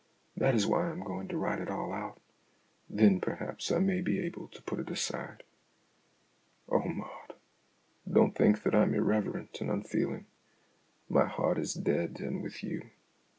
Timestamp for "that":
0.35-0.55, 8.63-8.73